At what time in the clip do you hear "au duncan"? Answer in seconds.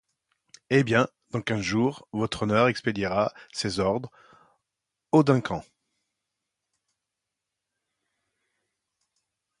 5.11-5.63